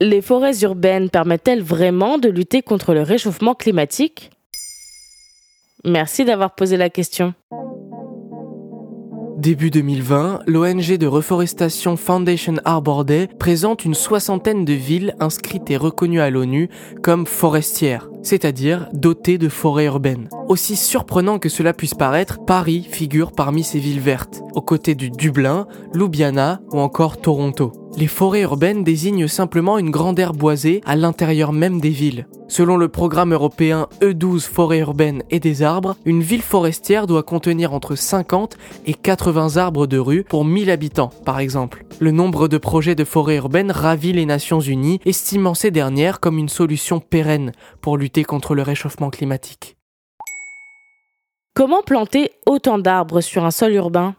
Les 0.00 0.22
forêts 0.22 0.62
urbaines 0.62 1.08
permettent-elles 1.08 1.62
vraiment 1.62 2.18
de 2.18 2.28
lutter 2.28 2.62
contre 2.62 2.94
le 2.94 3.02
réchauffement 3.02 3.54
climatique? 3.54 4.30
Merci 5.84 6.24
d'avoir 6.24 6.56
posé 6.56 6.76
la 6.76 6.90
question. 6.90 7.32
Début 9.36 9.70
2020, 9.70 10.40
l'ONG 10.46 10.96
de 10.96 11.06
reforestation 11.06 11.96
Foundation 11.96 12.54
Arbor 12.64 13.04
Day 13.04 13.28
présente 13.38 13.84
une 13.84 13.94
soixantaine 13.94 14.64
de 14.64 14.72
villes 14.72 15.14
inscrites 15.20 15.70
et 15.70 15.76
reconnues 15.76 16.20
à 16.20 16.30
l'ONU 16.30 16.70
comme 17.02 17.26
forestières, 17.26 18.08
c'est-à-dire 18.22 18.88
dotées 18.94 19.38
de 19.38 19.48
forêts 19.48 19.84
urbaines. 19.84 20.28
Aussi 20.48 20.76
surprenant 20.76 21.38
que 21.38 21.48
cela 21.48 21.72
puisse 21.72 21.94
paraître, 21.94 22.44
Paris 22.44 22.88
figure 22.90 23.32
parmi 23.32 23.62
ces 23.62 23.78
villes 23.78 24.00
vertes, 24.00 24.42
aux 24.54 24.62
côtés 24.62 24.94
du 24.94 25.10
Dublin, 25.10 25.68
Ljubljana 25.92 26.60
ou 26.72 26.78
encore 26.78 27.20
Toronto. 27.20 27.83
Les 27.96 28.08
forêts 28.08 28.40
urbaines 28.40 28.82
désignent 28.82 29.28
simplement 29.28 29.78
une 29.78 29.92
grande 29.92 30.18
aire 30.18 30.32
boisée 30.32 30.80
à 30.84 30.96
l'intérieur 30.96 31.52
même 31.52 31.80
des 31.80 31.90
villes. 31.90 32.26
Selon 32.48 32.76
le 32.76 32.88
programme 32.88 33.32
européen 33.32 33.86
E12 34.00 34.40
forêts 34.40 34.80
urbaines 34.80 35.22
et 35.30 35.38
des 35.38 35.62
arbres, 35.62 35.96
une 36.04 36.20
ville 36.20 36.42
forestière 36.42 37.06
doit 37.06 37.22
contenir 37.22 37.72
entre 37.72 37.94
50 37.94 38.56
et 38.86 38.94
80 38.94 39.58
arbres 39.58 39.86
de 39.86 39.98
rue 39.98 40.24
pour 40.24 40.44
1000 40.44 40.70
habitants, 40.70 41.10
par 41.24 41.38
exemple. 41.38 41.84
Le 42.00 42.10
nombre 42.10 42.48
de 42.48 42.58
projets 42.58 42.96
de 42.96 43.04
forêts 43.04 43.36
urbaines 43.36 43.70
ravit 43.70 44.12
les 44.12 44.26
Nations 44.26 44.60
Unies, 44.60 44.98
estimant 45.06 45.54
ces 45.54 45.70
dernières 45.70 46.18
comme 46.18 46.38
une 46.38 46.48
solution 46.48 46.98
pérenne 46.98 47.52
pour 47.80 47.96
lutter 47.96 48.24
contre 48.24 48.56
le 48.56 48.62
réchauffement 48.62 49.10
climatique. 49.10 49.76
Comment 51.54 51.82
planter 51.82 52.32
autant 52.46 52.78
d'arbres 52.78 53.20
sur 53.20 53.44
un 53.44 53.52
sol 53.52 53.72
urbain? 53.74 54.16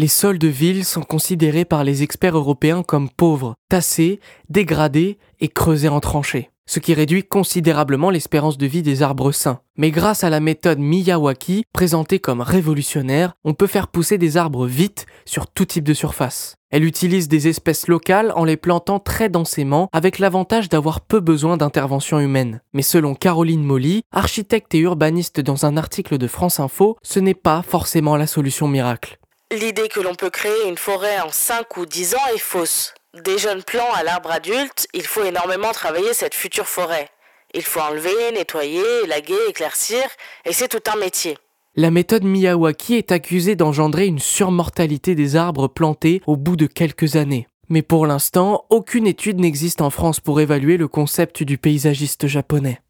Les 0.00 0.08
sols 0.08 0.38
de 0.38 0.48
ville 0.48 0.86
sont 0.86 1.02
considérés 1.02 1.66
par 1.66 1.84
les 1.84 2.02
experts 2.02 2.34
européens 2.34 2.82
comme 2.82 3.10
pauvres, 3.10 3.56
tassés, 3.68 4.18
dégradés 4.48 5.18
et 5.40 5.48
creusés 5.48 5.90
en 5.90 6.00
tranchées, 6.00 6.48
ce 6.64 6.78
qui 6.78 6.94
réduit 6.94 7.22
considérablement 7.22 8.08
l'espérance 8.08 8.56
de 8.56 8.64
vie 8.64 8.80
des 8.80 9.02
arbres 9.02 9.30
sains. 9.30 9.60
Mais 9.76 9.90
grâce 9.90 10.24
à 10.24 10.30
la 10.30 10.40
méthode 10.40 10.78
Miyawaki, 10.78 11.64
présentée 11.74 12.18
comme 12.18 12.40
révolutionnaire, 12.40 13.34
on 13.44 13.52
peut 13.52 13.66
faire 13.66 13.88
pousser 13.88 14.16
des 14.16 14.38
arbres 14.38 14.66
vite 14.66 15.04
sur 15.26 15.46
tout 15.46 15.66
type 15.66 15.84
de 15.84 15.92
surface. 15.92 16.54
Elle 16.70 16.84
utilise 16.84 17.28
des 17.28 17.48
espèces 17.48 17.86
locales 17.86 18.32
en 18.36 18.44
les 18.44 18.56
plantant 18.56 19.00
très 19.00 19.28
densément 19.28 19.90
avec 19.92 20.18
l'avantage 20.18 20.70
d'avoir 20.70 21.02
peu 21.02 21.20
besoin 21.20 21.58
d'intervention 21.58 22.20
humaine. 22.20 22.62
Mais 22.72 22.80
selon 22.80 23.14
Caroline 23.14 23.64
Molly, 23.64 24.00
architecte 24.12 24.74
et 24.74 24.78
urbaniste 24.78 25.40
dans 25.40 25.66
un 25.66 25.76
article 25.76 26.16
de 26.16 26.26
France 26.26 26.58
Info, 26.58 26.96
ce 27.02 27.20
n'est 27.20 27.34
pas 27.34 27.60
forcément 27.60 28.16
la 28.16 28.26
solution 28.26 28.66
miracle. 28.66 29.19
L'idée 29.52 29.88
que 29.88 29.98
l'on 29.98 30.14
peut 30.14 30.30
créer 30.30 30.68
une 30.68 30.78
forêt 30.78 31.18
en 31.20 31.30
5 31.30 31.76
ou 31.76 31.84
10 31.84 32.14
ans 32.14 32.26
est 32.32 32.38
fausse. 32.38 32.94
Des 33.24 33.36
jeunes 33.36 33.64
plants 33.64 33.92
à 33.96 34.04
l'arbre 34.04 34.30
adulte, 34.30 34.86
il 34.94 35.02
faut 35.02 35.24
énormément 35.24 35.72
travailler 35.72 36.14
cette 36.14 36.36
future 36.36 36.68
forêt. 36.68 37.08
Il 37.52 37.62
faut 37.62 37.80
enlever, 37.80 38.12
nettoyer, 38.32 38.84
élaguer, 39.02 39.34
éclaircir, 39.48 40.04
et 40.44 40.52
c'est 40.52 40.68
tout 40.68 40.88
un 40.92 40.96
métier. 40.96 41.36
La 41.74 41.90
méthode 41.90 42.22
Miyawaki 42.22 42.94
est 42.94 43.10
accusée 43.10 43.56
d'engendrer 43.56 44.06
une 44.06 44.20
surmortalité 44.20 45.16
des 45.16 45.34
arbres 45.34 45.66
plantés 45.66 46.22
au 46.28 46.36
bout 46.36 46.54
de 46.54 46.66
quelques 46.66 47.16
années. 47.16 47.48
Mais 47.68 47.82
pour 47.82 48.06
l'instant, 48.06 48.66
aucune 48.70 49.08
étude 49.08 49.40
n'existe 49.40 49.80
en 49.80 49.90
France 49.90 50.20
pour 50.20 50.40
évaluer 50.40 50.76
le 50.76 50.86
concept 50.86 51.42
du 51.42 51.58
paysagiste 51.58 52.28
japonais. 52.28 52.80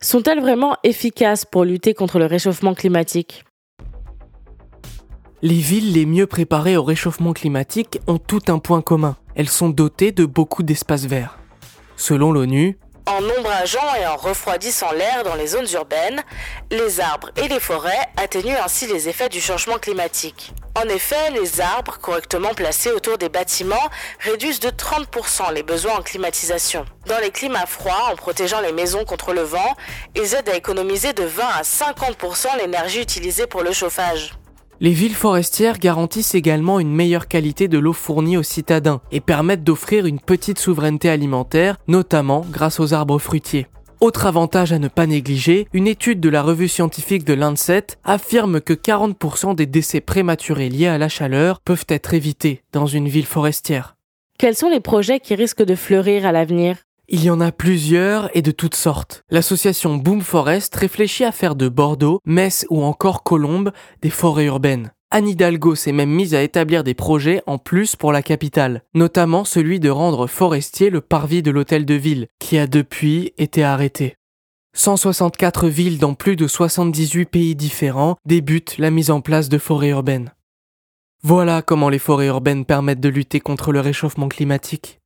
Sont-elles 0.00 0.40
vraiment 0.40 0.76
efficaces 0.82 1.44
pour 1.44 1.64
lutter 1.64 1.94
contre 1.94 2.18
le 2.18 2.26
réchauffement 2.26 2.74
climatique? 2.74 3.44
Les 5.42 5.54
villes 5.54 5.92
les 5.92 6.06
mieux 6.06 6.26
préparées 6.26 6.76
au 6.76 6.82
réchauffement 6.82 7.32
climatique 7.32 8.00
ont 8.06 8.18
tout 8.18 8.42
un 8.48 8.58
point 8.58 8.82
commun. 8.82 9.16
Elles 9.36 9.48
sont 9.48 9.68
dotées 9.68 10.10
de 10.10 10.24
beaucoup 10.24 10.62
d'espaces 10.62 11.06
verts. 11.06 11.38
Selon 11.96 12.32
l'ONU, 12.32 12.78
en 13.06 13.22
ombrageant 13.24 13.94
et 13.98 14.06
en 14.06 14.16
refroidissant 14.16 14.92
l'air 14.92 15.22
dans 15.24 15.34
les 15.34 15.46
zones 15.46 15.68
urbaines, 15.72 16.22
les 16.70 17.00
arbres 17.00 17.30
et 17.36 17.48
les 17.48 17.60
forêts 17.60 18.06
atténuent 18.18 18.58
ainsi 18.62 18.86
les 18.86 19.08
effets 19.08 19.30
du 19.30 19.40
changement 19.40 19.78
climatique. 19.78 20.52
En 20.74 20.86
effet, 20.88 21.30
les 21.30 21.62
arbres 21.62 21.98
correctement 22.02 22.52
placés 22.52 22.90
autour 22.90 23.16
des 23.16 23.30
bâtiments 23.30 23.76
réduisent 24.20 24.60
de 24.60 24.68
30% 24.68 25.54
les 25.54 25.62
besoins 25.62 25.96
en 25.98 26.02
climatisation. 26.02 26.84
Dans 27.06 27.18
les 27.18 27.30
climats 27.30 27.64
froids, 27.64 28.10
en 28.12 28.16
protégeant 28.16 28.60
les 28.60 28.72
maisons 28.72 29.04
contre 29.06 29.32
le 29.32 29.42
vent, 29.42 29.74
ils 30.14 30.34
aident 30.34 30.50
à 30.50 30.56
économiser 30.56 31.14
de 31.14 31.24
20 31.24 31.44
à 31.44 31.62
50% 31.62 32.58
l'énergie 32.58 33.00
utilisée 33.00 33.46
pour 33.46 33.62
le 33.62 33.72
chauffage. 33.72 34.32
Les 34.80 34.92
villes 34.92 35.14
forestières 35.14 35.78
garantissent 35.78 36.36
également 36.36 36.78
une 36.78 36.94
meilleure 36.94 37.26
qualité 37.26 37.66
de 37.66 37.78
l'eau 37.78 37.92
fournie 37.92 38.36
aux 38.36 38.44
citadins 38.44 39.00
et 39.10 39.20
permettent 39.20 39.64
d'offrir 39.64 40.06
une 40.06 40.20
petite 40.20 40.60
souveraineté 40.60 41.10
alimentaire, 41.10 41.78
notamment 41.88 42.46
grâce 42.48 42.78
aux 42.78 42.94
arbres 42.94 43.18
fruitiers. 43.18 43.66
Autre 44.00 44.26
avantage 44.26 44.72
à 44.72 44.78
ne 44.78 44.86
pas 44.86 45.08
négliger, 45.08 45.66
une 45.72 45.88
étude 45.88 46.20
de 46.20 46.28
la 46.28 46.42
revue 46.42 46.68
scientifique 46.68 47.24
de 47.24 47.34
Lancet 47.34 47.86
affirme 48.04 48.60
que 48.60 48.72
40% 48.72 49.56
des 49.56 49.66
décès 49.66 50.00
prématurés 50.00 50.68
liés 50.68 50.86
à 50.86 50.98
la 50.98 51.08
chaleur 51.08 51.60
peuvent 51.60 51.86
être 51.88 52.14
évités 52.14 52.62
dans 52.72 52.86
une 52.86 53.08
ville 53.08 53.26
forestière. 53.26 53.96
Quels 54.38 54.54
sont 54.54 54.70
les 54.70 54.78
projets 54.78 55.18
qui 55.18 55.34
risquent 55.34 55.64
de 55.64 55.74
fleurir 55.74 56.24
à 56.24 56.30
l'avenir? 56.30 56.76
Il 57.08 57.24
y 57.24 57.30
en 57.30 57.40
a 57.40 57.52
plusieurs 57.52 58.34
et 58.36 58.42
de 58.42 58.50
toutes 58.50 58.74
sortes. 58.74 59.24
L'association 59.30 59.96
Boom 59.96 60.20
Forest 60.20 60.74
réfléchit 60.76 61.24
à 61.24 61.32
faire 61.32 61.56
de 61.56 61.68
Bordeaux, 61.68 62.20
Metz 62.26 62.66
ou 62.68 62.82
encore 62.82 63.22
Colombes 63.22 63.72
des 64.02 64.10
forêts 64.10 64.44
urbaines. 64.44 64.92
Anne 65.10 65.26
Hidalgo 65.26 65.74
s'est 65.74 65.92
même 65.92 66.10
mise 66.10 66.34
à 66.34 66.42
établir 66.42 66.84
des 66.84 66.92
projets 66.92 67.42
en 67.46 67.56
plus 67.56 67.96
pour 67.96 68.12
la 68.12 68.22
capitale, 68.22 68.82
notamment 68.94 69.46
celui 69.46 69.80
de 69.80 69.88
rendre 69.88 70.26
forestier 70.26 70.90
le 70.90 71.00
parvis 71.00 71.42
de 71.42 71.50
l'hôtel 71.50 71.86
de 71.86 71.94
ville, 71.94 72.26
qui 72.38 72.58
a 72.58 72.66
depuis 72.66 73.32
été 73.38 73.64
arrêté. 73.64 74.16
164 74.74 75.66
villes 75.66 75.98
dans 75.98 76.12
plus 76.12 76.36
de 76.36 76.46
78 76.46 77.24
pays 77.24 77.56
différents 77.56 78.16
débutent 78.26 78.76
la 78.76 78.90
mise 78.90 79.10
en 79.10 79.22
place 79.22 79.48
de 79.48 79.56
forêts 79.56 79.88
urbaines. 79.88 80.34
Voilà 81.22 81.62
comment 81.62 81.88
les 81.88 81.98
forêts 81.98 82.26
urbaines 82.26 82.66
permettent 82.66 83.00
de 83.00 83.08
lutter 83.08 83.40
contre 83.40 83.72
le 83.72 83.80
réchauffement 83.80 84.28
climatique. 84.28 85.00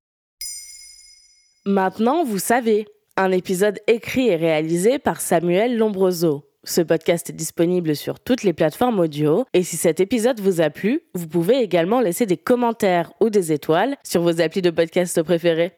Maintenant, 1.65 2.25
vous 2.25 2.41
savez, 2.41 2.89
un 3.17 3.31
épisode 3.31 3.79
écrit 3.87 4.27
et 4.27 4.35
réalisé 4.35 4.99
par 4.99 5.21
Samuel 5.21 5.79
Lombroso. 5.79 6.45
Ce 6.65 6.81
podcast 6.81 7.31
est 7.31 7.35
disponible 7.35 7.95
sur 7.95 8.19
toutes 8.19 8.43
les 8.43 8.53
plateformes 8.53 8.99
audio 8.99 9.45
et 9.55 9.63
si 9.63 9.77
cet 9.77 10.01
épisode 10.01 10.41
vous 10.41 10.61
a 10.61 10.71
plu, 10.71 11.03
vous 11.15 11.29
pouvez 11.29 11.59
également 11.59 12.01
laisser 12.01 12.27
des 12.27 12.37
commentaires 12.37 13.13
ou 13.21 13.31
des 13.31 13.53
étoiles 13.53 13.97
sur 14.03 14.23
vos 14.23 14.41
applis 14.41 14.63
de 14.63 14.71
podcast 14.71 15.23
préférés. 15.23 15.73